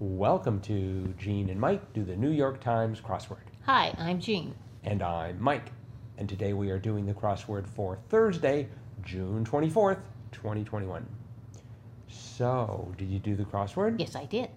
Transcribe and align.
Welcome 0.00 0.60
to 0.62 1.14
Gene 1.18 1.48
and 1.50 1.60
Mike 1.60 1.92
do 1.92 2.02
the 2.02 2.16
New 2.16 2.32
York 2.32 2.60
Times 2.60 3.00
crossword. 3.00 3.46
Hi, 3.62 3.94
I'm 3.96 4.20
Jean. 4.20 4.52
And 4.82 5.00
I'm 5.00 5.40
Mike. 5.40 5.70
And 6.18 6.28
today 6.28 6.52
we 6.52 6.70
are 6.70 6.80
doing 6.80 7.06
the 7.06 7.14
crossword 7.14 7.68
for 7.68 7.96
Thursday, 8.08 8.68
June 9.04 9.44
24th, 9.44 10.00
2021. 10.32 11.06
So, 12.08 12.92
did 12.98 13.08
you 13.08 13.20
do 13.20 13.36
the 13.36 13.44
crossword? 13.44 14.00
Yes, 14.00 14.16
I 14.16 14.24
did. 14.24 14.50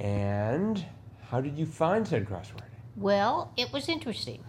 And 0.00 0.82
how 1.28 1.42
did 1.42 1.58
you 1.58 1.66
find 1.66 2.08
said 2.08 2.24
crossword? 2.24 2.62
Well, 2.96 3.52
it 3.58 3.70
was 3.70 3.86
interesting. 3.86 4.42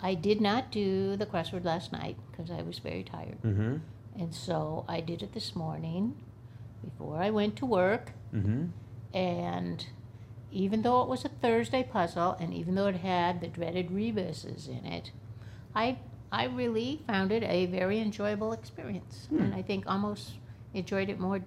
I 0.00 0.14
did 0.14 0.40
not 0.40 0.72
do 0.72 1.16
the 1.16 1.26
crossword 1.26 1.64
last 1.64 1.92
night 1.92 2.16
because 2.32 2.50
I 2.50 2.62
was 2.62 2.80
very 2.80 3.04
tired. 3.04 3.40
Mm-hmm. 3.42 3.76
And 4.20 4.34
so 4.34 4.84
I 4.88 5.00
did 5.00 5.22
it 5.22 5.34
this 5.34 5.54
morning 5.54 6.16
before 6.84 7.18
I 7.22 7.30
went 7.30 7.56
to 7.56 7.66
work. 7.66 8.12
Mm-hmm. 8.34 8.66
And 9.16 9.86
even 10.50 10.82
though 10.82 11.02
it 11.02 11.08
was 11.08 11.24
a 11.24 11.28
Thursday 11.28 11.82
puzzle 11.82 12.36
and 12.40 12.52
even 12.54 12.74
though 12.74 12.86
it 12.86 12.96
had 12.96 13.40
the 13.40 13.48
dreaded 13.48 13.90
rebuses 13.90 14.68
in 14.68 14.84
it, 14.86 15.12
I 15.74 15.98
I 16.30 16.44
really 16.46 17.02
found 17.06 17.30
it 17.30 17.42
a 17.42 17.66
very 17.66 18.00
enjoyable 18.00 18.52
experience. 18.52 19.26
Hmm. 19.28 19.38
And 19.42 19.54
I 19.54 19.60
think 19.62 19.84
almost 19.86 20.32
enjoyed 20.72 21.10
it 21.10 21.20
more 21.20 21.40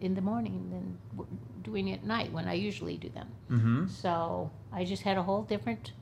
in 0.00 0.14
the 0.14 0.20
morning 0.20 0.68
than 0.70 0.98
w- 1.16 1.38
doing 1.62 1.88
it 1.88 2.00
at 2.00 2.04
night 2.04 2.32
when 2.32 2.48
I 2.48 2.54
usually 2.54 2.96
do 2.96 3.08
them. 3.10 3.28
Mm-hmm. 3.50 3.86
So 3.86 4.50
I 4.72 4.84
just 4.84 5.02
had 5.02 5.16
a 5.16 5.22
whole 5.22 5.42
different, 5.42 5.92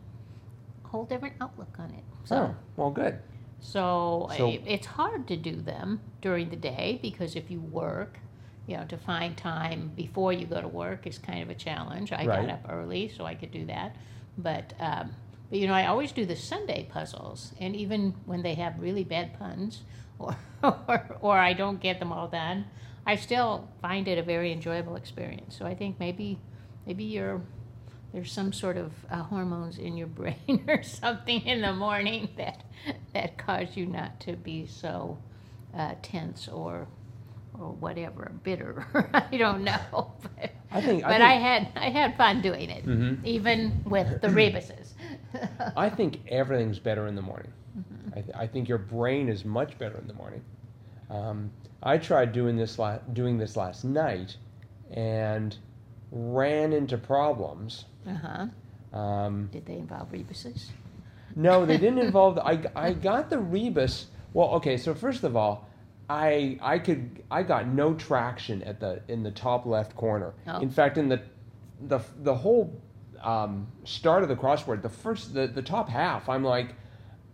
whole 0.84 1.04
different 1.04 1.34
outlook 1.40 1.76
on 1.78 1.90
it. 1.90 2.04
So, 2.24 2.36
Oh, 2.36 2.56
well, 2.76 2.90
good. 2.90 3.18
so, 3.60 4.30
So- 4.38 4.46
I, 4.48 4.62
it's 4.66 4.86
hard 4.86 5.26
to 5.28 5.36
do 5.36 5.56
them 5.60 6.00
during 6.22 6.48
the 6.48 6.56
day 6.56 6.98
because 7.02 7.36
if 7.36 7.50
you 7.50 7.60
work, 7.60 8.20
you 8.68 8.76
know, 8.76 8.84
to 8.84 8.98
find 8.98 9.34
time 9.36 9.90
before 9.96 10.32
you 10.32 10.46
go 10.46 10.60
to 10.60 10.68
work 10.68 11.06
is 11.06 11.18
kind 11.18 11.42
of 11.42 11.48
a 11.48 11.54
challenge. 11.54 12.12
I 12.12 12.26
Right. 12.26 12.46
got 12.46 12.50
up 12.50 12.66
early 12.68 13.08
so 13.08 13.24
I 13.24 13.34
could 13.34 13.50
do 13.50 13.64
that, 13.66 13.96
but 14.36 14.74
um, 14.78 15.14
but 15.48 15.58
you 15.58 15.66
know, 15.66 15.72
I 15.72 15.86
always 15.86 16.12
do 16.12 16.26
the 16.26 16.36
Sunday 16.36 16.86
puzzles, 16.92 17.54
and 17.58 17.74
even 17.74 18.14
when 18.26 18.42
they 18.42 18.54
have 18.54 18.78
really 18.78 19.04
bad 19.04 19.38
puns, 19.38 19.82
or 20.18 20.36
or, 20.62 21.16
or 21.22 21.38
I 21.38 21.54
don't 21.54 21.80
get 21.80 21.98
them 21.98 22.12
all 22.12 22.28
done, 22.28 22.66
I 23.06 23.16
still 23.16 23.68
find 23.80 24.06
it 24.06 24.18
a 24.18 24.22
very 24.22 24.52
enjoyable 24.52 24.96
experience. 24.96 25.56
So 25.56 25.64
I 25.64 25.74
think 25.74 25.98
maybe 25.98 26.38
maybe 26.86 27.04
you're 27.04 27.40
there's 28.12 28.30
some 28.30 28.52
sort 28.52 28.76
of 28.76 28.92
uh, 29.10 29.22
hormones 29.22 29.78
in 29.78 29.96
your 29.96 30.06
brain 30.20 30.64
or 30.68 30.82
something 30.82 31.40
in 31.40 31.62
the 31.62 31.72
morning 31.72 32.28
that 32.36 32.64
that 33.14 33.38
cause 33.38 33.68
you 33.76 33.86
not 33.86 34.20
to 34.20 34.34
be 34.36 34.66
so 34.66 35.16
uh, 35.74 35.94
tense 36.02 36.48
or 36.48 36.86
or 37.60 37.72
whatever 37.72 38.32
bitter. 38.42 38.86
I 39.30 39.36
don't 39.36 39.64
know, 39.64 40.12
but, 40.22 40.50
I 40.70 40.80
think- 40.80 41.04
I 41.04 41.08
but 41.08 41.12
think- 41.18 41.22
I 41.22 41.32
had 41.34 41.68
I 41.76 41.90
had 41.90 42.16
fun 42.16 42.40
doing 42.42 42.70
it, 42.70 42.84
Mhm. 42.86 43.24
even 43.24 43.82
with 43.84 44.20
the 44.20 44.30
rebuses. 44.42 44.94
I 45.76 45.90
think 45.90 46.20
everything's 46.28 46.78
better 46.78 47.06
in 47.06 47.14
the 47.14 47.22
morning. 47.22 47.52
Mm-hmm. 47.78 48.18
I, 48.18 48.22
th- 48.22 48.36
I 48.36 48.46
think 48.46 48.68
your 48.68 48.78
brain 48.78 49.28
is 49.28 49.44
much 49.44 49.78
better 49.78 49.98
in 49.98 50.06
the 50.06 50.14
morning. 50.14 50.42
Um, 51.10 51.50
I 51.82 51.98
tried 51.98 52.32
doing 52.32 52.56
this 52.56 52.78
la- 52.78 52.98
doing 53.12 53.38
this 53.38 53.56
last 53.56 53.84
night, 53.84 54.36
and 54.90 55.56
ran 56.10 56.72
into 56.72 56.96
problems. 56.98 57.84
uh 58.06 58.14
huh. 58.14 58.46
Um, 58.98 59.48
Did 59.52 59.66
they 59.66 59.74
involve 59.74 60.10
rebuses? 60.12 60.70
no, 61.36 61.66
they 61.66 61.76
didn't 61.76 61.98
involve. 61.98 62.36
The, 62.36 62.44
I 62.46 62.62
I 62.74 62.92
got 62.94 63.28
the 63.30 63.38
rebus. 63.38 64.06
Well, 64.32 64.48
okay. 64.54 64.76
So 64.78 64.94
first 64.94 65.24
of 65.24 65.36
all, 65.36 65.67
I 66.10 66.58
I 66.62 66.78
could 66.78 67.22
I 67.30 67.42
got 67.42 67.66
no 67.68 67.94
traction 67.94 68.62
at 68.62 68.80
the 68.80 69.02
in 69.08 69.22
the 69.22 69.30
top 69.30 69.66
left 69.66 69.94
corner. 69.96 70.34
Oh. 70.46 70.60
In 70.60 70.70
fact, 70.70 70.96
in 70.98 71.08
the 71.08 71.20
the 71.80 72.00
the 72.22 72.34
whole 72.34 72.80
um, 73.22 73.66
start 73.84 74.22
of 74.22 74.28
the 74.28 74.36
crossword, 74.36 74.82
the 74.82 74.88
first 74.88 75.34
the 75.34 75.46
the 75.46 75.62
top 75.62 75.88
half, 75.88 76.28
I'm 76.28 76.44
like, 76.44 76.74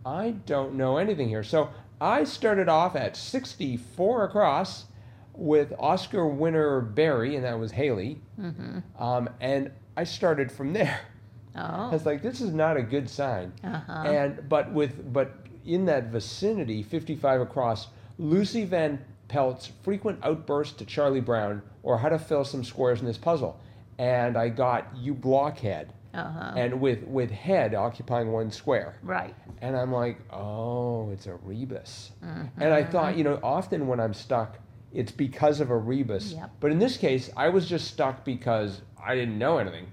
I 0.05 0.31
don't 0.45 0.75
know 0.75 0.97
anything 0.97 1.29
here. 1.29 1.43
So 1.43 1.69
I 2.01 2.23
started 2.25 2.67
off 2.67 2.95
at 2.95 3.15
64 3.15 4.25
across 4.25 4.85
with 5.33 5.73
Oscar 5.79 6.27
winner 6.27 6.81
Berry, 6.81 7.35
and 7.35 7.45
that 7.45 7.57
was 7.59 7.71
Halle. 7.71 8.17
Mm-hmm. 8.39 8.79
Um, 9.01 9.29
and 9.39 9.71
I 9.95 10.03
started 10.03 10.51
from 10.51 10.73
there. 10.73 10.99
I 11.55 11.87
Oh. 11.87 11.89
was 11.91 12.05
like, 12.05 12.21
this 12.21 12.41
is 12.41 12.53
not 12.53 12.75
a 12.75 12.81
good 12.81 13.09
sign. 13.09 13.53
Uh-huh. 13.63 13.91
And 14.05 14.49
but 14.49 14.73
with 14.73 15.13
but 15.13 15.31
in 15.65 15.85
that 15.85 16.07
vicinity, 16.07 16.83
55 16.83 17.39
across, 17.41 17.87
Lucy 18.17 18.65
Van 18.65 19.03
Pelt's 19.27 19.71
frequent 19.83 20.19
outbursts 20.23 20.75
to 20.77 20.85
Charlie 20.85 21.21
Brown 21.21 21.61
or 21.83 21.97
how 21.97 22.09
to 22.09 22.19
fill 22.19 22.43
some 22.43 22.63
squares 22.63 22.99
in 22.99 23.05
this 23.05 23.17
puzzle. 23.17 23.59
And 23.97 24.37
I 24.37 24.49
got 24.49 24.87
you 24.95 25.13
blockhead. 25.13 25.93
Uh-huh. 26.13 26.53
And 26.55 26.79
with 26.79 27.03
with 27.03 27.29
head 27.29 27.75
occupying 27.75 28.31
one 28.31 28.49
square. 28.49 28.97
right. 29.03 29.35
And 29.61 29.75
I'm 29.75 29.91
like, 29.91 30.19
oh, 30.31 31.09
it's 31.11 31.27
a 31.27 31.35
rebus. 31.35 32.11
Mm-hmm. 32.23 32.61
And 32.61 32.73
I 32.73 32.83
thought, 32.83 33.17
you 33.17 33.23
know, 33.23 33.39
often 33.41 33.87
when 33.87 33.99
I'm 33.99 34.13
stuck, 34.13 34.59
it's 34.93 35.11
because 35.11 35.59
of 35.59 35.69
a 35.71 35.77
rebus. 35.77 36.33
Yep. 36.33 36.51
But 36.59 36.71
in 36.71 36.79
this 36.79 36.97
case, 36.97 37.29
I 37.35 37.49
was 37.49 37.67
just 37.67 37.87
stuck 37.87 38.23
because 38.23 38.81
I 39.03 39.15
didn't 39.15 39.37
know 39.37 39.57
anything. 39.57 39.87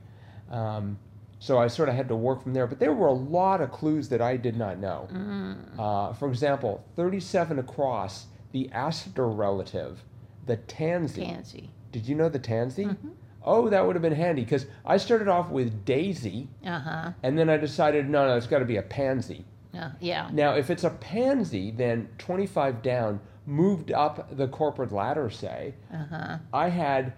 Um, 0.50 0.98
so 1.42 1.58
I 1.58 1.66
sort 1.66 1.88
of 1.88 1.96
had 1.96 2.06
to 2.06 2.14
work 2.14 2.40
from 2.40 2.52
there. 2.54 2.68
But 2.68 2.78
there 2.78 2.92
were 2.92 3.08
a 3.08 3.12
lot 3.12 3.60
of 3.60 3.72
clues 3.72 4.08
that 4.10 4.20
I 4.22 4.36
did 4.36 4.56
not 4.56 4.78
know. 4.78 5.08
Mm. 5.12 5.56
Uh, 5.76 6.12
for 6.12 6.28
example, 6.28 6.84
37 6.94 7.58
across, 7.58 8.26
the 8.52 8.70
aster 8.70 9.26
relative, 9.28 10.04
the 10.46 10.56
tansy. 10.58 11.24
Tansy. 11.24 11.68
Did 11.90 12.06
you 12.06 12.14
know 12.14 12.28
the 12.28 12.38
tansy? 12.38 12.84
Mm-hmm. 12.84 13.08
Oh, 13.42 13.68
that 13.70 13.84
would 13.84 13.96
have 13.96 14.02
been 14.02 14.12
handy 14.14 14.42
because 14.44 14.66
I 14.86 14.98
started 14.98 15.26
off 15.26 15.50
with 15.50 15.84
daisy, 15.84 16.46
Uh-huh. 16.64 17.10
and 17.24 17.36
then 17.36 17.50
I 17.50 17.56
decided, 17.56 18.08
no, 18.08 18.24
no, 18.28 18.36
it's 18.36 18.46
got 18.46 18.60
to 18.60 18.64
be 18.64 18.76
a 18.76 18.82
pansy. 18.82 19.44
Uh, 19.76 19.90
yeah. 19.98 20.30
Now, 20.32 20.54
if 20.54 20.70
it's 20.70 20.84
a 20.84 20.90
pansy, 20.90 21.72
then 21.72 22.08
25 22.18 22.82
down, 22.82 23.18
moved 23.46 23.90
up 23.90 24.36
the 24.36 24.46
corporate 24.46 24.92
ladder, 24.92 25.28
say, 25.28 25.74
Uh-huh. 25.92 26.38
I 26.52 26.68
had 26.68 27.14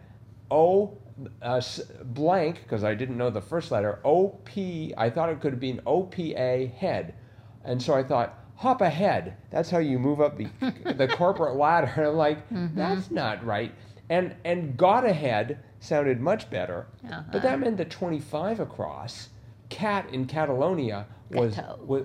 O 0.50 0.96
uh, 1.42 1.60
blank, 2.04 2.62
because 2.62 2.84
I 2.84 2.94
didn't 2.94 3.16
know 3.16 3.30
the 3.30 3.40
first 3.40 3.70
letter, 3.70 4.00
OP, 4.04 4.48
I 4.96 5.10
thought 5.10 5.28
it 5.28 5.40
could 5.40 5.52
have 5.52 5.60
been 5.60 5.80
OPA 5.86 6.72
head. 6.74 7.14
And 7.64 7.82
so 7.82 7.94
I 7.94 8.02
thought, 8.02 8.38
hop 8.56 8.80
ahead. 8.80 9.36
That's 9.50 9.70
how 9.70 9.78
you 9.78 9.98
move 9.98 10.20
up 10.20 10.36
the, 10.36 10.48
the 10.96 11.08
corporate 11.08 11.56
ladder. 11.56 11.92
And 11.96 12.06
I'm 12.08 12.16
like, 12.16 12.38
that's 12.74 13.10
not 13.10 13.44
right. 13.44 13.72
And, 14.10 14.34
and 14.44 14.76
got 14.76 15.06
ahead 15.06 15.60
sounded 15.80 16.20
much 16.20 16.50
better. 16.50 16.86
But 17.32 17.42
that 17.42 17.58
meant 17.60 17.76
that 17.78 17.90
25 17.90 18.60
across, 18.60 19.28
cat 19.68 20.08
in 20.12 20.26
Catalonia 20.26 21.06
was, 21.30 21.56
Gato. 21.56 21.80
was, 21.84 22.04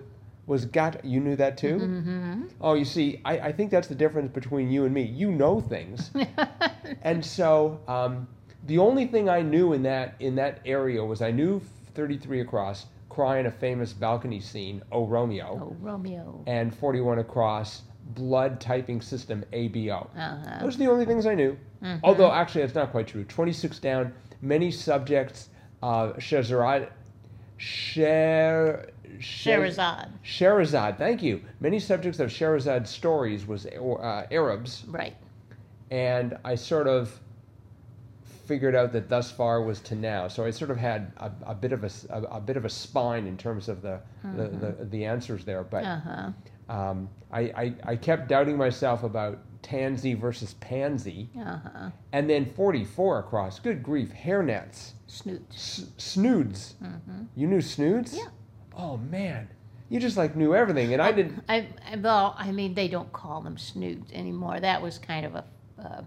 was 0.49 0.65
gat. 0.65 1.03
You 1.05 1.19
knew 1.19 1.35
that 1.35 1.57
too? 1.57 1.77
Mm-hmm. 1.77 2.43
Oh, 2.59 2.73
you 2.73 2.83
see, 2.83 3.21
I, 3.23 3.39
I 3.39 3.51
think 3.51 3.71
that's 3.71 3.87
the 3.87 3.95
difference 3.95 4.31
between 4.33 4.71
you 4.71 4.85
and 4.85 4.93
me. 4.93 5.03
You 5.03 5.31
know 5.31 5.61
things, 5.61 6.11
and 7.03 7.23
so 7.23 7.79
um, 7.87 8.27
the 8.65 8.77
only 8.77 9.05
thing 9.07 9.29
I 9.29 9.41
knew 9.41 9.73
in 9.73 9.83
that 9.83 10.15
in 10.19 10.35
that 10.35 10.59
area 10.65 11.03
was 11.03 11.21
I 11.21 11.31
knew 11.31 11.59
33 11.95 12.41
across, 12.41 12.85
crying 13.09 13.45
a 13.45 13.51
famous 13.51 13.93
balcony 13.93 14.39
scene, 14.39 14.81
"Oh 14.91 15.05
Romeo," 15.05 15.59
Oh, 15.71 15.75
Romeo. 15.81 16.43
and 16.47 16.73
41 16.73 17.19
across, 17.19 17.83
blood 18.15 18.59
typing 18.59 19.01
system 19.01 19.43
ABO. 19.53 20.07
Uh-huh. 20.17 20.59
Those 20.61 20.75
are 20.75 20.79
the 20.79 20.87
only 20.89 21.05
things 21.05 21.25
I 21.25 21.35
knew. 21.35 21.57
Although 22.03 22.31
actually, 22.31 22.61
that's 22.61 22.75
not 22.75 22.91
quite 22.91 23.07
true. 23.07 23.23
26 23.23 23.79
down, 23.79 24.13
many 24.41 24.69
subjects, 24.71 25.49
uh, 25.81 26.13
Scheherazade, 26.19 26.89
Sher, 27.57 28.87
Sherazade. 29.19 30.09
Sherazade, 30.23 30.97
thank 30.97 31.21
you. 31.21 31.41
Many 31.59 31.79
subjects 31.79 32.19
of 32.19 32.29
Shehrazade's 32.29 32.89
stories 32.89 33.45
was 33.47 33.65
uh, 33.65 34.25
Arabs, 34.31 34.85
Right. 34.87 35.15
and 35.91 36.37
I 36.43 36.55
sort 36.55 36.87
of 36.87 37.19
figured 38.49 38.75
out 38.75 38.91
that 38.93 39.07
thus 39.07 39.29
far 39.31 39.61
was 39.61 39.79
to 39.81 39.95
now. 39.95 40.27
So 40.27 40.43
I 40.43 40.49
sort 40.49 40.71
of 40.71 40.77
had 40.77 41.11
a, 41.17 41.31
a 41.45 41.55
bit 41.55 41.71
of 41.71 41.83
a, 41.83 41.91
a- 42.09 42.37
a 42.37 42.41
bit 42.41 42.57
of 42.57 42.65
a 42.65 42.69
spine 42.69 43.27
in 43.27 43.37
terms 43.37 43.69
of 43.69 43.81
the 43.83 43.99
the, 44.35 44.47
the, 44.47 44.85
the 44.85 45.05
answers 45.05 45.45
there. 45.45 45.63
But 45.63 45.83
Uh-huh. 45.85 46.31
um, 46.77 47.07
I, 47.31 47.41
I, 47.63 47.73
I 47.91 47.95
kept 47.95 48.27
doubting 48.27 48.57
myself 48.57 49.03
about 49.03 49.37
tansy 49.61 50.15
versus 50.15 50.55
pansy, 50.55 51.29
Uh-huh. 51.39 51.91
and 52.11 52.27
then 52.29 52.45
44 52.45 53.19
across. 53.19 53.59
Good 53.59 53.83
grief, 53.83 54.11
hairnets, 54.13 54.93
Snoot. 55.07 55.43
S- 55.53 55.85
snoods. 55.97 56.75
You 57.35 57.45
knew 57.47 57.61
snoods? 57.61 58.15
Yeah. 58.17 58.29
Oh 58.75 58.97
man, 58.97 59.47
you 59.89 59.99
just 59.99 60.17
like 60.17 60.35
knew 60.35 60.55
everything, 60.55 60.93
and 60.93 61.01
I 61.01 61.11
didn't. 61.11 61.43
I, 61.47 61.67
I 61.91 61.95
well, 61.97 62.35
I 62.37 62.51
mean, 62.51 62.73
they 62.73 62.87
don't 62.87 63.11
call 63.13 63.41
them 63.41 63.57
snoods 63.57 64.11
anymore. 64.11 64.59
That 64.59 64.81
was 64.81 64.97
kind 64.97 65.25
of 65.27 65.35
a 65.35 65.43
uh, 65.83 66.01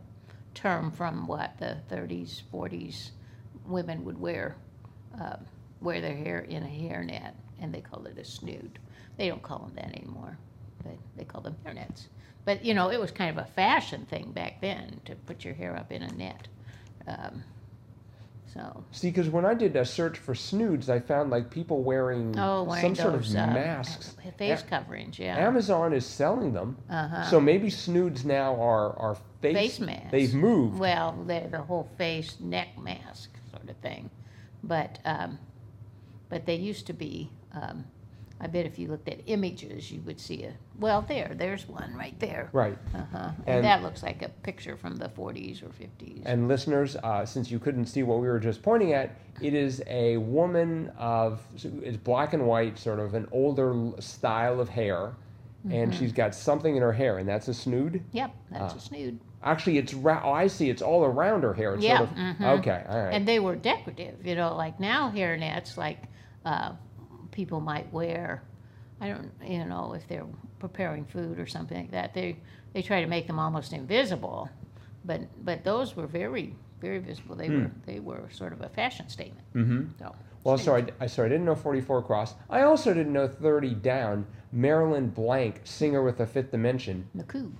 term 0.62 0.90
from 0.92 1.26
what 1.26 1.58
the 1.58 1.76
30s, 1.90 2.42
40s. 2.52 3.10
Women 3.66 4.04
would 4.04 4.20
wear 4.20 4.56
uh, 5.20 5.36
wear 5.80 6.00
their 6.00 6.16
hair 6.16 6.40
in 6.40 6.62
a 6.62 6.66
hairnet, 6.66 7.32
and 7.60 7.72
they 7.74 7.80
called 7.80 8.06
it 8.06 8.18
a 8.18 8.24
snood. 8.24 8.78
They 9.16 9.28
don't 9.28 9.42
call 9.42 9.58
them 9.58 9.72
that 9.74 9.96
anymore. 9.96 10.38
but 10.82 10.94
they 11.16 11.24
call 11.24 11.40
them 11.42 11.56
hairnets. 11.66 12.06
But 12.44 12.64
you 12.64 12.74
know, 12.74 12.90
it 12.90 13.00
was 13.00 13.10
kind 13.10 13.30
of 13.36 13.44
a 13.44 13.48
fashion 13.50 14.06
thing 14.06 14.32
back 14.32 14.60
then 14.60 15.00
to 15.04 15.14
put 15.14 15.44
your 15.44 15.54
hair 15.54 15.76
up 15.76 15.92
in 15.92 16.02
a 16.02 16.12
net. 16.12 16.48
Um, 17.06 17.42
So, 18.52 18.84
See, 18.90 19.08
because 19.08 19.30
when 19.30 19.46
I 19.46 19.54
did 19.54 19.76
a 19.76 19.84
search 19.84 20.18
for 20.18 20.34
snoods, 20.34 20.90
I 20.90 21.00
found 21.00 21.30
like 21.30 21.50
people 21.50 21.82
wearing, 21.82 22.38
oh, 22.38 22.64
wearing 22.64 22.94
some 22.94 22.94
sort 22.94 23.14
of 23.14 23.24
uh, 23.30 23.46
masks. 23.46 24.14
face 24.36 24.60
A- 24.60 24.64
coverings, 24.64 25.18
yeah. 25.18 25.38
Amazon 25.38 25.94
is 25.94 26.04
selling 26.04 26.52
them, 26.52 26.76
uh-huh. 26.90 27.24
so 27.30 27.40
maybe 27.40 27.70
snoods 27.70 28.24
now 28.26 28.54
are 28.60 28.92
are 28.98 29.16
face. 29.42 29.54
face 29.54 29.80
masks. 29.80 30.10
They've 30.10 30.34
moved. 30.34 30.78
Well, 30.78 31.22
they're 31.26 31.48
the 31.48 31.62
whole 31.62 31.88
face 31.98 32.36
neck 32.40 32.78
mask 32.78 33.30
sort 33.50 33.68
of 33.68 33.76
thing, 33.76 34.10
but 34.62 34.98
um, 35.04 35.38
but 36.28 36.46
they 36.46 36.56
used 36.56 36.86
to 36.86 36.92
be. 36.92 37.30
Um, 37.52 37.84
I 38.40 38.48
bet 38.48 38.66
if 38.66 38.76
you 38.76 38.88
looked 38.88 39.08
at 39.08 39.20
images, 39.26 39.92
you 39.92 40.00
would 40.00 40.18
see 40.18 40.42
a. 40.42 40.52
Well, 40.80 41.02
there, 41.02 41.30
there's 41.32 41.68
one 41.68 41.94
right 41.94 42.18
there. 42.18 42.50
Right. 42.52 42.76
Uh-huh. 42.92 43.30
And, 43.46 43.56
And- 43.58 43.64
that 43.64 43.84
looks 43.84 44.02
like 44.02 44.20
a 44.22 44.30
picture 44.30 44.76
from 44.76 44.96
the 44.96 45.08
40s 45.08 45.62
or 45.62 45.66
50s. 45.68 46.22
And 46.24 46.48
listeners, 46.48 46.96
uh, 46.96 47.24
since 47.24 47.52
you 47.52 47.60
couldn't 47.60 47.86
see 47.86 48.02
what 48.02 48.18
we 48.18 48.26
were 48.26 48.40
just 48.40 48.60
pointing 48.60 48.94
at, 48.94 49.14
it 49.40 49.54
is 49.54 49.80
a 49.86 50.16
woman 50.16 50.90
of 50.98 51.40
it's 51.54 51.96
black 51.98 52.32
and 52.32 52.44
white, 52.44 52.80
sort 52.80 52.98
of 52.98 53.14
an 53.14 53.28
older 53.30 53.92
style 54.00 54.58
of 54.58 54.68
hair, 54.68 55.12
Mm-hmm. 55.66 55.76
and 55.76 55.94
she's 55.94 56.12
got 56.12 56.34
something 56.34 56.74
in 56.74 56.82
her 56.82 56.92
hair, 56.92 57.18
and 57.18 57.28
that's 57.28 57.46
a 57.46 57.54
snood. 57.54 58.02
yep, 58.12 58.34
that's 58.50 58.74
Ah. 58.74 58.76
a 58.76 58.80
snood. 58.80 59.20
Actually, 59.44 59.78
it's 59.78 59.94
ra- 59.94 60.20
oh, 60.24 60.32
I 60.32 60.46
see. 60.48 60.70
It's 60.70 60.82
all 60.82 61.04
around 61.04 61.42
her 61.42 61.54
hair. 61.54 61.74
It's 61.74 61.84
Yeah, 61.84 61.98
sort 61.98 62.10
of 62.10 62.16
mhm. 62.16 62.58
okay. 62.58 62.84
All 62.88 63.04
right. 63.04 63.14
And 63.14 63.26
they 63.26 63.38
were 63.38 63.54
decorative, 63.56 64.24
you 64.26 64.34
know, 64.34 64.56
like 64.56 64.80
now 64.80 65.10
hairnets, 65.10 65.76
like 65.76 65.98
uh, 66.44 66.72
people 67.30 67.60
might 67.60 67.92
wear. 67.92 68.42
I 69.00 69.08
don't, 69.08 69.30
you 69.44 69.64
know, 69.64 69.94
if 69.94 70.06
they're 70.08 70.26
preparing 70.58 71.04
food 71.04 71.38
or 71.40 71.46
something 71.46 71.76
like 71.76 71.90
that, 71.92 72.12
they 72.14 72.36
they 72.72 72.82
try 72.82 73.00
to 73.00 73.06
make 73.08 73.26
them 73.26 73.38
almost 73.38 73.72
invisible, 73.72 74.48
but 75.04 75.20
but 75.44 75.62
those 75.64 75.94
were 75.96 76.06
very 76.08 76.54
very 76.80 76.98
visible. 76.98 77.36
They 77.36 77.50
were 77.50 77.70
they 77.86 78.00
were 78.00 78.28
sort 78.30 78.52
of 78.52 78.60
a 78.62 78.68
fashion 78.68 79.08
statement. 79.08 79.46
mm-hmm. 79.54 79.82
So 79.98 80.14
Well, 80.44 80.58
snoods. 80.58 80.88
so 80.88 80.94
I, 81.00 81.04
I 81.04 81.06
sorry, 81.06 81.26
I 81.26 81.30
didn't 81.30 81.46
know 81.46 81.54
44 81.56 81.98
across. 81.98 82.34
I 82.50 82.62
also 82.62 82.92
didn't 82.94 83.12
know 83.12 83.28
30 83.28 83.74
down. 83.76 84.26
Marilyn 84.52 85.08
Blank, 85.08 85.62
singer 85.64 86.02
with 86.02 86.18
the 86.18 86.26
Fifth 86.26 86.50
Dimension. 86.50 87.08
McCoo. 87.16 87.50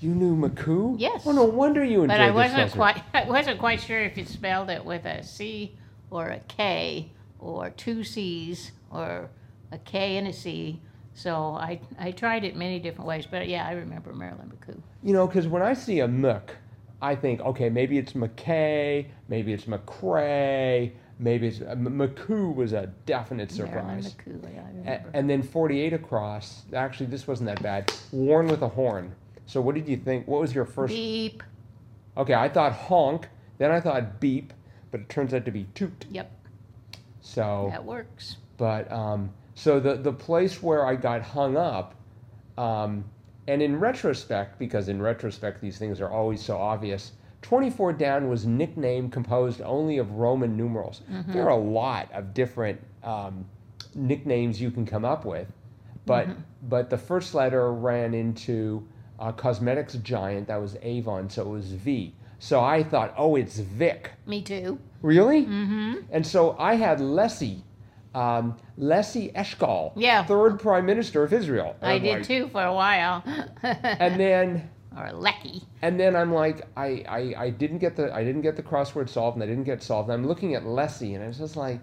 You 0.00 0.10
knew 0.10 0.36
McCoo? 0.36 0.94
Yes. 0.98 1.22
Oh, 1.26 1.32
no 1.32 1.44
wonder 1.44 1.84
you 1.84 2.04
enjoyed 2.04 2.08
But 2.08 2.20
I 2.20 2.30
wasn't 2.30 2.72
quite 2.72 3.02
I 3.14 3.24
wasn't 3.24 3.58
quite 3.58 3.80
sure 3.80 4.00
if 4.00 4.16
you 4.16 4.24
spelled 4.24 4.70
it 4.70 4.84
with 4.84 5.04
a 5.04 5.22
C 5.22 5.76
or 6.10 6.28
a 6.28 6.40
K 6.40 7.10
or 7.38 7.70
two 7.70 8.04
C's 8.04 8.72
or 8.90 9.28
a 9.72 9.78
K 9.78 10.16
and 10.16 10.28
a 10.28 10.32
C. 10.32 10.80
So 11.12 11.54
I 11.54 11.80
I 11.98 12.12
tried 12.12 12.44
it 12.44 12.56
many 12.56 12.78
different 12.78 13.08
ways, 13.08 13.26
but 13.30 13.48
yeah, 13.48 13.66
I 13.66 13.72
remember 13.72 14.12
Marilyn 14.14 14.50
McCoo. 14.50 14.80
You 15.02 15.12
know, 15.12 15.26
because 15.26 15.46
when 15.48 15.62
I 15.62 15.74
see 15.74 16.00
a 16.00 16.08
Mc, 16.08 16.56
I 17.02 17.14
think, 17.14 17.40
okay, 17.40 17.68
maybe 17.68 17.98
it's 17.98 18.12
McKay, 18.12 19.06
maybe 19.28 19.52
it's 19.52 19.64
McCray, 19.64 20.92
maybe 21.20 21.46
it's 21.48 21.60
uh, 21.60 21.74
McCoo 21.76 22.54
was 22.54 22.72
a 22.72 22.86
definite 23.06 23.52
surprise. 23.52 24.14
McCoo, 24.14 24.42
yeah, 24.52 24.60
I 24.60 24.62
A- 24.62 24.68
remember. 24.78 25.10
and 25.14 25.30
then 25.30 25.42
48 25.42 25.92
across. 25.92 26.62
Actually, 26.72 27.06
this 27.06 27.28
wasn't 27.28 27.48
that 27.48 27.62
bad. 27.62 27.92
Worn 28.10 28.48
with 28.48 28.62
a 28.62 28.68
horn. 28.68 29.14
So 29.46 29.60
what 29.60 29.74
did 29.74 29.86
you 29.88 29.96
think? 29.96 30.26
What 30.26 30.40
was 30.40 30.54
your 30.54 30.64
first? 30.64 30.92
Beep. 30.94 31.42
Okay, 32.16 32.34
I 32.34 32.48
thought 32.48 32.72
honk. 32.72 33.28
Then 33.58 33.70
I 33.70 33.80
thought 33.80 34.18
beep, 34.20 34.52
but 34.90 35.00
it 35.02 35.08
turns 35.08 35.34
out 35.34 35.44
to 35.44 35.50
be 35.50 35.64
toot. 35.74 36.06
Yep, 36.10 36.30
So, 37.20 37.68
that 37.70 37.84
works. 37.84 38.36
but 38.56 38.90
um, 38.90 39.30
so 39.54 39.78
the 39.78 39.94
the 39.96 40.12
place 40.12 40.62
where 40.62 40.86
I 40.86 40.94
got 40.96 41.20
hung 41.22 41.56
up, 41.56 41.94
um, 42.56 43.04
and 43.48 43.60
in 43.62 43.78
retrospect, 43.78 44.58
because 44.58 44.88
in 44.88 45.02
retrospect 45.02 45.60
these 45.60 45.76
things 45.78 46.00
are 46.00 46.08
always 46.10 46.40
so 46.42 46.56
obvious. 46.56 47.12
24 47.42 47.94
down 47.94 48.28
was 48.28 48.46
nickname 48.46 49.10
composed 49.10 49.60
only 49.62 49.98
of 49.98 50.12
Roman 50.12 50.56
numerals. 50.56 51.02
There 51.28 51.44
are 51.44 51.50
a 51.50 51.56
lot 51.56 52.10
of 52.12 52.34
different 52.34 52.80
um, 53.02 53.44
nicknames 53.94 54.60
you 54.60 54.70
can 54.70 54.84
come 54.86 55.04
up 55.04 55.24
with, 55.24 55.48
but 56.06 56.28
but 56.68 56.90
the 56.90 56.98
first 56.98 57.34
letter 57.34 57.72
ran 57.72 58.12
into 58.14 58.86
a 59.18 59.32
cosmetics 59.32 59.94
giant 59.94 60.48
that 60.48 60.60
was 60.60 60.76
Avon, 60.82 61.28
so 61.30 61.42
it 61.42 61.48
was 61.48 61.72
V. 61.72 62.14
So 62.38 62.60
I 62.62 62.82
thought, 62.82 63.12
oh, 63.18 63.36
it's 63.36 63.58
Vic. 63.58 64.12
Me 64.26 64.40
too. 64.42 64.78
Really? 65.02 65.44
Mm-hmm. 65.44 65.94
And 66.10 66.26
so 66.26 66.56
I 66.58 66.74
had 66.74 66.98
Leslie, 67.00 67.62
um, 68.14 68.56
Eshkol, 68.78 69.92
Yeah. 69.94 70.24
third 70.24 70.58
prime 70.58 70.86
minister 70.86 71.22
of 71.22 71.32
Israel. 71.34 71.76
And 71.82 71.90
I 71.90 71.94
I'm 71.96 72.02
did 72.02 72.14
like- 72.18 72.26
too 72.26 72.48
for 72.48 72.62
a 72.64 72.72
while. 72.72 73.22
And 73.62 74.18
then, 74.18 74.70
or 75.00 75.12
Lecky. 75.12 75.62
and 75.82 75.98
then 75.98 76.14
I'm 76.14 76.32
like, 76.32 76.66
I, 76.76 77.04
I, 77.08 77.34
I 77.46 77.50
didn't 77.50 77.78
get 77.78 77.96
the, 77.96 78.12
I 78.14 78.22
didn't 78.24 78.42
get 78.42 78.56
the 78.56 78.62
crossword 78.62 79.08
solved, 79.08 79.36
and 79.36 79.42
I 79.42 79.46
didn't 79.46 79.64
get 79.64 79.82
solved. 79.82 80.08
And 80.10 80.20
I'm 80.20 80.26
looking 80.28 80.54
at 80.54 80.64
Leslie, 80.66 81.14
and 81.14 81.24
I 81.24 81.26
was 81.28 81.38
just 81.38 81.56
like, 81.56 81.82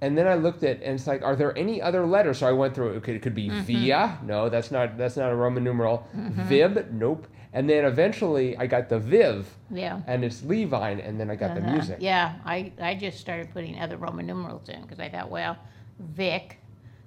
and 0.00 0.16
then 0.16 0.26
I 0.28 0.34
looked 0.34 0.62
at, 0.62 0.76
and 0.82 0.94
it's 0.94 1.06
like, 1.06 1.22
are 1.22 1.34
there 1.36 1.56
any 1.58 1.82
other 1.82 2.06
letters? 2.06 2.38
So 2.38 2.46
I 2.48 2.52
went 2.52 2.74
through. 2.74 2.90
Okay, 2.98 3.16
it 3.16 3.22
could 3.22 3.34
be 3.34 3.48
Mm-hmm. 3.48 3.62
Via. 3.64 4.18
No, 4.24 4.48
that's 4.48 4.70
not, 4.70 4.96
that's 4.96 5.16
not 5.16 5.30
a 5.32 5.34
Roman 5.34 5.64
numeral. 5.64 6.06
Vib. 6.16 6.90
Nope. 6.92 7.26
And 7.52 7.68
then 7.68 7.84
eventually 7.84 8.56
I 8.58 8.66
got 8.66 8.88
the 8.90 8.98
Viv, 8.98 9.48
Yeah. 9.70 10.00
and 10.06 10.22
it's 10.24 10.42
Levine, 10.44 11.00
and 11.00 11.18
then 11.18 11.30
I 11.30 11.34
got 11.36 11.54
the 11.54 11.62
Uh-huh. 11.62 11.72
music. 11.72 11.96
Yeah, 12.00 12.34
I, 12.44 12.72
I 12.80 12.94
just 12.94 13.18
started 13.18 13.50
putting 13.52 13.80
other 13.80 13.96
Roman 13.96 14.26
numerals 14.26 14.68
in 14.68 14.82
because 14.82 15.00
I 15.00 15.08
thought, 15.08 15.30
well, 15.30 15.56
Vic 15.98 16.58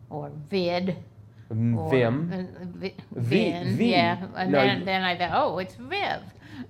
or 0.10 0.32
Vid. 0.50 0.98
Or, 1.52 1.90
Vim. 1.92 2.32
uh, 2.34 2.66
Vi- 2.78 2.96
V- 3.14 3.52
Vin, 3.52 3.76
V. 3.78 3.92
yeah. 3.92 4.26
And 4.36 4.52
No, 4.52 4.60
then, 4.62 4.86
then 4.86 5.04
I 5.04 5.18
thought, 5.18 5.32
oh, 5.34 5.58
it's 5.60 5.76
Viv. 5.76 6.22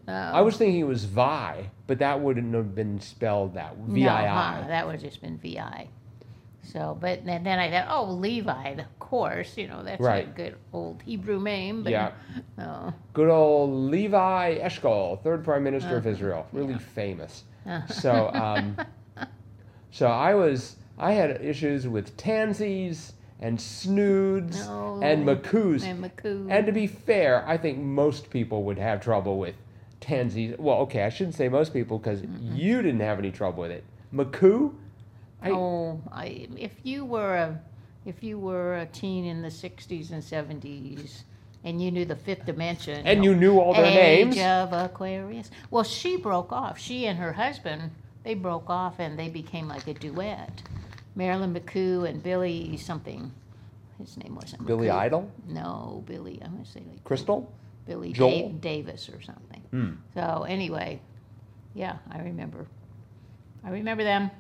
Uh, 0.08 0.12
I 0.12 0.42
was 0.42 0.58
thinking 0.58 0.80
it 0.80 0.86
was 0.88 1.06
Vi, 1.06 1.70
but 1.88 2.00
that 2.00 2.20
wouldn't 2.22 2.54
have 2.56 2.74
been 2.74 3.00
spelled 3.00 3.54
that 3.56 3.76
V 3.78 4.08
I 4.08 4.62
No, 4.62 4.68
that 4.68 4.86
would 4.86 4.94
have 4.94 5.02
just 5.02 5.22
been 5.22 5.38
VI. 5.38 5.88
So, 6.64 6.98
but 7.00 7.26
then, 7.26 7.44
then 7.44 7.60
I 7.60 7.70
thought, 7.72 7.88
oh, 7.90 8.12
Levi, 8.12 8.70
of 8.70 9.00
course, 9.00 9.58
you 9.58 9.68
know, 9.68 9.84
that's 9.84 10.04
a 10.06 10.24
good 10.36 10.56
old 10.74 11.02
Hebrew 11.04 11.42
name. 11.42 11.84
But, 11.84 11.92
Yeah. 11.92 12.12
Oh, 12.60 12.94
Good 13.14 13.30
old 13.30 13.72
Levi 13.92 14.60
Eshkol, 14.60 15.22
third 15.24 15.44
prime 15.44 15.64
minister 15.64 15.98
of 15.98 16.06
Uh-huh. 16.06 16.12
Israel, 16.16 16.48
really 16.54 16.74
Yeah. 16.74 16.78
famous. 16.80 17.44
Uh. 17.68 17.86
So, 17.88 18.30
um, 18.34 18.78
so 19.92 20.08
I 20.08 20.34
was, 20.36 20.78
I 20.98 21.14
had 21.14 21.42
issues 21.44 21.88
with 21.88 22.16
tansies 22.18 23.14
and 23.42 23.60
snoods 23.60 24.68
No. 24.68 25.00
and 25.02 25.26
McCoos. 25.26 25.84
and. 25.84 26.52
And 26.52 26.66
to 26.68 26.72
be 26.72 26.88
fair, 26.88 27.44
I 27.48 27.58
think 27.58 27.80
most 27.80 28.30
people 28.30 28.64
would 28.64 28.78
have 28.78 29.02
trouble 29.02 29.40
with 29.40 29.56
tansies. 30.00 30.56
Well, 30.58 30.78
okay, 30.80 31.04
I 31.04 31.10
shouldn't 31.10 31.36
say 31.36 31.50
most 31.50 31.74
people 31.74 31.98
because 31.98 32.22
you 32.40 32.82
didn't 32.82 33.02
have 33.02 33.18
any 33.20 33.32
trouble 33.32 33.64
with 33.64 33.72
it. 33.72 33.84
McCoo? 34.14 34.74
I, 35.42 35.50
oh, 35.50 36.00
I, 36.12 36.48
if 36.56 36.72
you 36.84 37.04
were 37.04 37.36
a, 37.36 37.60
if 38.06 38.22
you 38.22 38.38
were 38.38 38.76
a 38.78 38.86
teen 38.86 39.26
in 39.26 39.42
the 39.42 39.48
'60s 39.48 40.12
and 40.12 40.22
'70s, 40.22 41.24
and 41.64 41.82
you 41.82 41.90
knew 41.90 42.06
the 42.06 42.16
fifth 42.16 42.46
dimension, 42.46 43.02
and 43.08 43.24
you 43.24 43.34
knew 43.36 43.60
all 43.60 43.74
their 43.74 43.86
Age 43.86 44.36
names? 44.36 44.38
of 44.40 44.72
Aquarius. 44.74 45.50
Well, 45.72 45.84
she 45.84 46.18
broke 46.18 46.52
off. 46.52 46.78
She 46.78 47.08
and 47.08 47.18
her 47.18 47.34
husband, 47.34 47.92
they 48.24 48.36
broke 48.36 48.70
off 48.70 49.00
and 49.00 49.18
they 49.18 49.30
became 49.30 49.68
like 49.68 49.88
a 49.88 49.96
duet. 49.96 50.62
Marilyn 51.16 51.54
McCoo 51.54 52.08
and 52.08 52.22
Billy 52.24 52.78
something. 52.78 53.32
His 54.00 54.18
name 54.18 54.36
wasn't 54.36 54.66
Billy 54.66 54.88
McCoo. 54.88 54.96
Idol? 55.00 55.32
No, 55.48 56.04
Billy. 56.08 56.40
I'm 56.44 56.52
gonna 56.54 56.66
say 56.66 56.82
like 56.90 57.04
Crystal? 57.04 57.52
Billy 57.86 58.14
Joel? 58.14 58.50
Da- 58.50 58.56
Davis 58.60 59.10
or 59.10 59.22
something. 59.22 59.62
Hmm. 59.72 59.92
So 60.14 60.46
anyway, 60.48 61.00
yeah, 61.74 61.98
I 62.12 62.20
remember. 62.20 62.68
I 63.64 63.70
remember 63.70 64.04
them. 64.04 64.32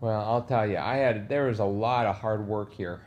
Well, 0.00 0.20
I'll 0.22 0.42
tell 0.42 0.66
you, 0.66 0.78
I 0.78 0.96
had 0.96 1.28
there 1.28 1.46
was 1.46 1.58
a 1.58 1.64
lot 1.64 2.06
of 2.06 2.16
hard 2.16 2.46
work 2.46 2.72
here, 2.72 3.02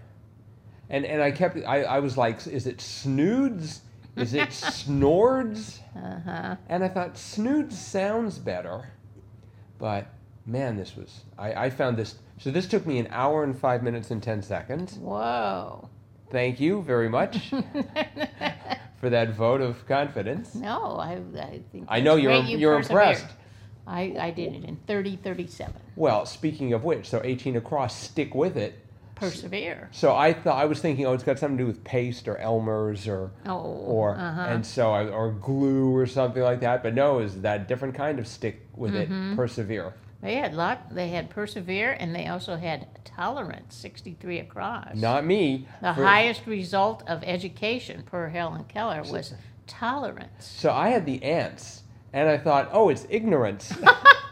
and 0.90 1.06
and 1.06 1.22
I 1.24 1.32
kept 1.32 1.58
I, 1.58 1.84
I 1.84 2.00
was 2.00 2.18
like, 2.18 2.46
is 2.46 2.68
it 2.68 2.82
snoods? 2.82 3.82
Is 4.16 4.36
it 4.36 4.54
snords? 4.54 5.80
Uh 5.96 6.20
huh. 6.24 6.56
And 6.68 6.84
I 6.84 6.88
thought 6.90 7.18
snoods 7.18 7.80
sounds 7.80 8.38
better, 8.38 8.92
but 9.80 10.08
man, 10.46 10.76
this 10.78 10.96
was 10.96 11.22
I, 11.38 11.66
I 11.66 11.70
found 11.72 11.98
this. 11.98 12.16
So 12.40 12.52
this 12.52 12.68
took 12.68 12.86
me 12.86 13.00
an 13.00 13.08
hour 13.12 13.44
and 13.44 13.58
five 13.58 13.84
minutes 13.84 14.12
and 14.12 14.22
ten 14.22 14.42
seconds. 14.42 14.96
Whoa. 14.96 15.90
Thank 16.32 16.60
you 16.60 16.82
very 16.82 17.10
much 17.10 17.50
for 19.00 19.10
that 19.10 19.36
vote 19.36 19.62
of 19.62 19.86
confidence. 19.88 20.56
no, 20.56 20.98
I, 20.98 21.20
I 21.40 21.62
think. 21.72 21.86
I 21.88 22.00
know 22.00 22.16
you're 22.16 22.34
you 22.42 22.58
you're 22.58 22.76
impressed. 22.78 23.28
I, 23.86 24.16
I 24.18 24.32
did 24.32 24.54
it 24.54 24.64
in 24.64 24.78
30, 24.88 25.18
37. 25.18 25.74
Well, 25.98 26.26
speaking 26.26 26.72
of 26.72 26.86
which, 26.86 27.10
so 27.10 27.20
18 27.24 27.58
across, 27.58 28.00
stick 28.00 28.34
with 28.34 28.56
it. 28.56 28.80
Persevere. 29.16 29.90
So 29.92 30.16
I 30.16 30.32
thought 30.34 30.58
I 30.58 30.66
was 30.66 30.80
thinking, 30.80 31.06
oh, 31.06 31.12
it's 31.14 31.24
got 31.24 31.38
something 31.38 31.58
to 31.58 31.64
do 31.64 31.68
with 31.68 31.84
paste 31.84 32.28
or 32.30 32.38
Elmer's 32.38 33.08
or 33.10 33.32
Oh. 33.46 33.60
or 33.60 34.16
uh-huh. 34.16 34.42
and 34.50 34.66
so 34.66 34.92
I, 34.92 35.08
or 35.10 35.32
glue 35.32 35.94
or 35.96 36.06
something 36.08 36.42
like 36.42 36.62
that. 36.62 36.82
But 36.82 36.94
no, 36.96 37.16
was 37.16 37.42
that 37.42 37.68
different 37.68 37.94
kind 37.94 38.20
of 38.20 38.28
stick 38.28 38.66
with 38.76 38.94
Mm-hmm. 38.94 39.34
it, 39.34 39.36
persevere. 39.36 39.94
They 40.24 40.36
had 40.36 40.54
lot. 40.54 40.96
They 40.96 41.10
had 41.10 41.30
persevere, 41.30 41.92
and 42.00 42.16
they 42.16 42.28
also 42.28 42.56
had 42.56 42.88
tolerance, 43.04 43.76
sixty-three 43.76 44.40
across. 44.40 44.96
Not 44.96 45.26
me. 45.26 45.68
the 45.82 45.94
For- 45.94 46.06
highest 46.06 46.48
result 46.48 47.04
of 47.08 47.22
education 47.26 48.04
per 48.04 48.30
Helen 48.30 48.64
Keller 48.64 49.04
was 49.04 49.34
tolerance. 49.68 50.46
So 50.46 50.72
I 50.72 50.90
had 50.90 51.06
the 51.06 51.22
ants, 51.22 51.84
and 52.14 52.30
I 52.30 52.38
thought, 52.38 52.70
oh, 52.72 52.88
it's 52.88 53.06
ignorance. 53.10 53.74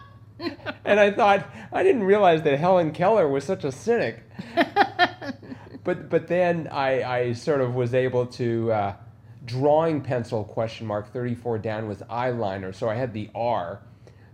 and 0.86 0.98
I 0.98 1.12
thought 1.12 1.46
I 1.74 1.84
didn't 1.84 2.04
realize 2.04 2.42
that 2.44 2.58
Helen 2.58 2.94
Keller 2.94 3.28
was 3.28 3.44
such 3.44 3.66
a 3.66 3.72
cynic. 3.72 4.24
but 5.84 6.10
but 6.10 6.28
then 6.28 6.70
I, 6.72 7.04
I 7.04 7.34
sort 7.34 7.60
of 7.60 7.76
was 7.76 7.94
able 7.94 8.28
to 8.28 8.72
uh, 8.72 8.96
drawing 9.44 10.00
pencil 10.00 10.46
question 10.46 10.88
mark 10.88 11.12
34 11.12 11.58
down 11.60 11.90
with 11.90 12.02
eyeliner, 12.08 12.74
so 12.74 12.88
I 12.88 12.96
had 12.96 13.12
the 13.14 13.30
R. 13.36 13.82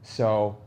So 0.03 0.57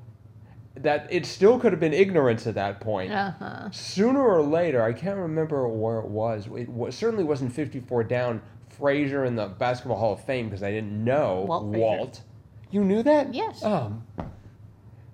that 0.76 1.08
it 1.10 1.26
still 1.26 1.58
could 1.58 1.72
have 1.72 1.80
been 1.80 1.92
ignorance 1.92 2.46
at 2.46 2.54
that 2.54 2.80
point. 2.80 3.12
Uh-huh. 3.12 3.70
Sooner 3.70 4.22
or 4.22 4.42
later, 4.42 4.82
I 4.82 4.92
can't 4.92 5.18
remember 5.18 5.66
where 5.68 5.98
it 5.98 6.06
was. 6.06 6.46
It 6.46 6.68
was, 6.68 6.94
certainly 6.94 7.24
wasn't 7.24 7.52
54 7.52 8.04
down. 8.04 8.42
Frazier 8.78 9.24
in 9.24 9.36
the 9.36 9.46
Basketball 9.46 9.98
Hall 9.98 10.12
of 10.14 10.24
Fame 10.24 10.48
because 10.48 10.62
I 10.62 10.70
didn't 10.70 11.04
know 11.04 11.44
Walt 11.46 11.70
Frazier. 11.70 12.24
You 12.70 12.84
knew 12.84 13.02
that? 13.02 13.34
Yes. 13.34 13.62
Um. 13.62 14.04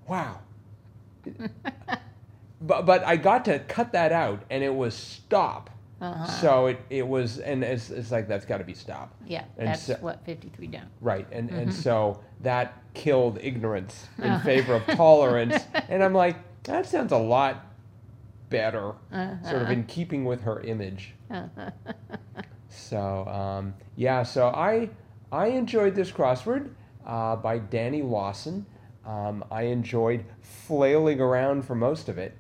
Wow. 0.07 0.41
but 2.61 2.87
but 2.87 3.05
I 3.05 3.17
got 3.17 3.45
to 3.47 3.59
cut 3.61 3.93
that 3.93 4.13
out, 4.13 4.43
and 4.51 4.63
it 4.63 4.75
was 4.75 4.95
stop. 4.95 5.71
Uh-huh. 6.01 6.27
So 6.27 6.67
it, 6.67 6.81
it 6.91 7.07
was, 7.07 7.39
and 7.39 7.65
it's, 7.65 7.91
it's 7.91 8.11
like 8.11 8.29
that's 8.29 8.45
got 8.45 8.59
to 8.59 8.65
be 8.65 8.75
stopped. 8.75 9.15
Yeah, 9.27 9.45
And 9.57 9.69
that's 9.69 9.83
so- 9.85 9.97
what 10.01 10.25
53 10.27 10.67
down. 10.67 10.89
Right, 11.01 11.27
and 11.33 11.49
Mm-hmm. 11.49 11.59
and 11.59 11.75
so 11.75 12.21
that 12.43 12.75
killed 12.95 13.39
ignorance 13.41 14.07
in 14.19 14.25
Uh-huh. 14.25 14.45
favor 14.45 14.75
of 14.75 14.87
tolerance, 14.87 15.65
and 15.89 16.03
I'm 16.05 16.13
like, 16.15 16.37
that 16.65 16.85
sounds 16.87 17.13
a 17.13 17.17
lot 17.19 17.65
better, 18.51 18.93
sort 19.43 19.63
of 19.63 19.71
in 19.71 19.85
keeping 19.85 20.25
with 20.25 20.43
her 20.43 20.61
image. 20.61 21.15
Uh-huh. 21.31 21.71
So 22.69 23.27
um, 23.27 23.75
yeah, 23.97 24.23
so 24.23 24.49
I 24.49 24.91
I 25.33 25.47
enjoyed 25.47 25.95
this 25.95 26.11
crossword 26.13 26.71
uh, 27.07 27.37
by 27.37 27.59
Danny 27.59 28.03
Lawson. 28.03 28.67
Um, 29.07 29.45
I 29.53 29.63
enjoyed 29.63 30.25
flailing 30.43 31.21
around 31.21 31.63
for 31.65 31.77
most 31.77 32.09
of 32.09 32.19
it. 32.19 32.37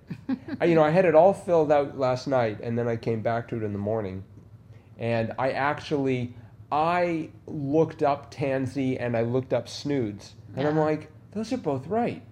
I, 0.60 0.64
you 0.64 0.74
know, 0.74 0.82
I 0.82 0.90
had 0.90 1.04
it 1.04 1.14
all 1.14 1.32
filled 1.32 1.70
out 1.70 1.96
last 1.96 2.26
night, 2.26 2.58
and 2.60 2.76
then 2.76 2.88
I 2.88 2.96
came 2.96 3.22
back 3.22 3.48
to 3.48 3.56
it 3.56 3.62
in 3.62 3.72
the 3.72 3.78
morning, 3.78 4.24
and 4.98 5.32
I 5.38 5.52
actually 5.52 6.34
I 6.72 7.30
looked 7.46 8.02
up 8.02 8.32
Tansy 8.32 8.98
and 8.98 9.16
I 9.16 9.22
looked 9.22 9.52
up 9.52 9.68
Snoods, 9.68 10.34
and 10.56 10.66
I'm 10.66 10.76
like, 10.78 11.10
those 11.32 11.52
are 11.52 11.56
both 11.58 11.86
right. 11.86 12.22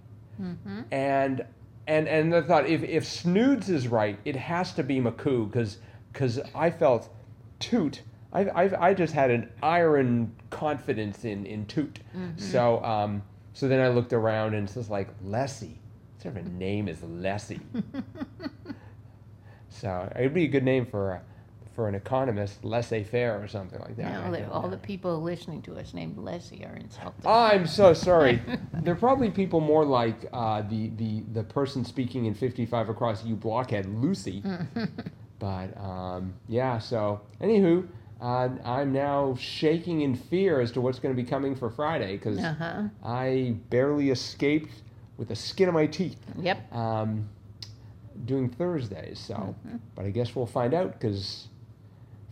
And 0.91 1.45
and 1.87 2.09
and 2.09 2.35
I 2.35 2.43
thought 2.43 2.67
if 2.67 2.83
if 2.83 3.07
Snoods 3.07 3.71
is 3.71 3.87
right, 3.87 4.19
it 4.25 4.35
has 4.35 4.73
to 4.75 4.83
be 4.83 4.99
McCoo 4.99 5.47
because 5.49 5.79
because 6.13 6.41
I 6.57 6.71
felt 6.71 7.09
Toot. 7.61 8.03
I 8.33 8.41
I 8.47 8.89
I 8.89 8.95
just 8.95 9.13
had 9.15 9.31
an 9.31 9.49
iron 9.63 10.35
confidence 10.51 11.25
in 11.25 11.47
in 11.47 11.67
Toot. 11.67 12.01
So 12.37 12.83
um 12.85 13.23
so 13.55 13.69
then 13.69 13.81
I 13.81 13.89
looked 13.89 14.13
around 14.13 14.55
and 14.55 14.65
it's 14.65 14.75
just 14.75 14.91
like 14.91 15.09
Lessie. 15.25 15.79
What 16.17 16.23
sort 16.23 16.37
of 16.37 16.47
a 16.47 16.49
name 16.51 16.89
is 16.89 16.99
Lessie? 16.99 17.61
so 19.69 20.13
it'd 20.17 20.35
be 20.35 20.45
a 20.45 20.49
good 20.49 20.65
name 20.65 20.85
for 20.85 21.13
a, 21.13 21.23
for 21.75 21.89
an 21.89 21.95
economist, 21.95 22.65
laissez-faire 22.65 23.41
or 23.41 23.47
something 23.47 23.79
like 23.81 23.97
that. 23.97 24.11
Now, 24.11 24.33
I 24.33 24.45
all 24.47 24.63
know. 24.63 24.71
the 24.71 24.77
people 24.77 25.23
listening 25.23 25.63
to 25.63 25.77
us 25.77 25.95
named 25.95 26.19
Leslie 26.19 26.65
are 26.65 26.75
insulted. 26.75 27.27
I'm 27.27 27.67
so 27.67 27.95
sorry. 27.95 28.43
They're 28.83 28.95
probably 28.97 29.31
people 29.31 29.61
more 29.61 29.85
like 29.85 30.27
uh, 30.33 30.63
the, 30.63 30.91
the 30.97 31.23
the 31.33 31.45
person 31.45 31.85
speaking 31.85 32.27
in 32.27 32.35
55 32.35 32.89
across 32.89 33.25
you 33.25 33.37
blockhead, 33.37 33.87
Lucy. 33.87 34.43
but 35.39 35.77
um, 35.81 36.35
yeah, 36.49 36.79
so 36.79 37.21
anywho, 37.41 37.87
uh, 38.21 38.49
I'm 38.65 38.93
now 38.93 39.37
shaking 39.39 40.01
in 40.03 40.15
fear 40.15 40.61
as 40.61 40.71
to 40.73 40.81
what's 40.81 40.99
going 40.99 41.15
to 41.15 41.21
be 41.23 41.29
coming 41.29 41.55
for 41.55 41.71
Friday 41.71 42.17
because 42.17 42.39
Uh-huh. 42.39 42.85
I 43.05 43.57
barely 43.71 44.11
escaped 44.11 44.71
with 45.17 45.29
the 45.29 45.37
skin 45.37 45.69
of 45.69 45.75
my 45.75 45.87
teeth 45.87 46.19
Yep. 46.41 46.73
um, 46.75 47.29
doing 48.25 48.49
Thursdays. 48.49 49.19
So, 49.19 49.35
Mm-hmm. 49.35 49.77
but 49.95 50.07
I 50.07 50.11
guess 50.11 50.35
we'll 50.35 50.47
find 50.47 50.75
out 50.75 50.93
because 50.93 51.49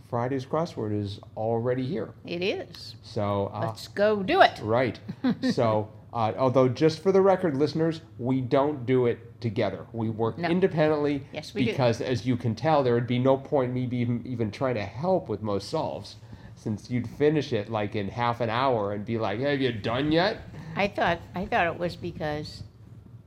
Friday's 0.09 0.45
crossword 0.45 0.97
is 0.99 1.19
already 1.35 1.85
here. 1.85 2.09
It 2.25 2.41
is. 2.41 2.95
So 3.03 3.51
uh, 3.53 3.61
Let's 3.67 3.87
go 3.87 4.23
do 4.23 4.41
it. 4.41 4.59
Right. 4.61 4.99
so, 5.51 5.89
uh, 6.13 6.31
although 6.37 6.69
just 6.69 7.01
for 7.01 7.11
the 7.11 7.21
record, 7.21 7.57
listeners, 7.57 8.01
we 8.19 8.39
don't 8.39 8.85
do 8.85 9.07
it 9.07 9.41
together. 9.41 9.85
We 9.91 10.09
work 10.09 10.37
No. 10.37 10.47
independently. 10.47 11.23
Yes, 11.33 11.53
we 11.53 11.65
do. 11.65 11.71
because, 11.71 11.99
as 12.01 12.25
you 12.25 12.37
can 12.37 12.53
tell, 12.55 12.83
there 12.83 12.93
would 12.93 13.07
be 13.07 13.19
no 13.19 13.35
point 13.37 13.73
me 13.73 13.89
even, 13.91 14.21
even 14.25 14.51
trying 14.51 14.75
to 14.75 14.83
help 14.85 15.27
with 15.27 15.41
most 15.41 15.69
solves, 15.69 16.17
since 16.55 16.89
you'd 16.89 17.09
finish 17.09 17.51
it 17.51 17.69
like 17.69 17.95
in 17.95 18.07
half 18.09 18.39
an 18.41 18.49
hour 18.49 18.93
and 18.93 19.03
be 19.05 19.17
like, 19.17 19.39
"Have 19.39 19.59
you 19.59 19.71
done 19.71 20.11
yet?" 20.11 20.37
I 20.75 20.87
thought 20.87 21.19
I 21.35 21.45
thought 21.45 21.65
it 21.67 21.77
was 21.79 21.95
because 21.95 22.63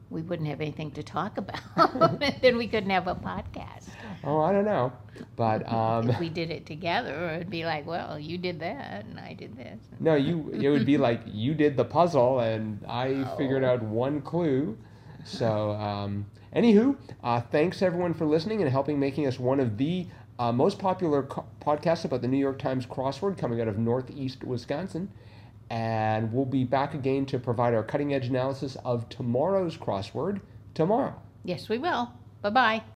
we 0.09 0.23
wouldn't 0.23 0.49
have 0.49 0.61
anything 0.61 0.93
to 0.93 1.03
talk 1.03 1.37
about. 1.43 2.21
then 2.41 2.57
we 2.57 2.69
couldn't 2.69 2.91
have 2.91 3.09
a 3.09 3.15
podcast. 3.17 3.89
Oh, 4.25 4.41
I 4.41 4.53
don't 4.53 4.65
know, 4.65 4.93
but 5.37 5.71
um, 5.73 6.11
If 6.11 6.19
we 6.21 6.29
did 6.29 6.51
it 6.51 6.67
together, 6.67 7.31
it'd 7.35 7.51
be 7.51 7.65
like, 7.65 7.87
well, 7.87 8.19
you 8.19 8.39
did 8.39 8.61
that 8.61 9.05
and 9.05 9.19
I 9.21 9.35
did 9.35 9.57
this. 9.57 9.79
no, 10.01 10.15
you. 10.15 10.51
It 10.51 10.69
would 10.69 10.87
be 10.87 10.97
like 11.09 11.21
you 11.27 11.55
did 11.55 11.77
the 11.77 11.85
puzzle 11.85 12.41
and 12.41 12.85
I 12.89 13.25
figured 13.37 13.63
Oh. 13.65 13.69
out 13.69 13.83
one 13.83 14.21
clue. 14.23 14.77
So, 15.25 15.73
um, 15.73 16.27
anywho, 16.55 16.97
uh, 17.23 17.41
thanks 17.41 17.83
everyone 17.83 18.15
for 18.15 18.27
listening 18.27 18.63
and 18.63 18.71
helping 18.71 18.99
making 19.01 19.27
us 19.27 19.39
one 19.41 19.59
of 19.61 19.77
the 19.77 20.07
uh, 20.39 20.53
most 20.53 20.79
popular 20.79 21.23
co- 21.25 21.47
podcasts 21.61 22.05
about 22.05 22.21
the 22.23 22.29
New 22.29 22.37
York 22.39 22.59
Times 22.59 22.87
crossword 22.87 23.37
coming 23.39 23.61
out 23.61 23.69
of 23.69 23.79
Northeast 23.79 24.45
Wisconsin. 24.45 25.11
And 25.71 26.33
we'll 26.33 26.45
be 26.45 26.63
back 26.63 26.95
again 26.95 27.27
to 27.27 27.39
provide 27.41 27.75
our 27.75 27.83
cutting 27.83 28.15
edge 28.15 28.29
analysis 28.29 28.77
of 28.85 29.09
tomorrow's 29.09 29.77
crossword 29.77 30.41
tomorrow. 30.75 31.15
Yes, 31.45 31.69
we 31.69 31.79
will. 31.79 32.13
Bye 32.43 32.51
bye. 32.51 32.83